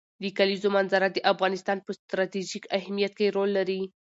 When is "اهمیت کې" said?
2.77-3.33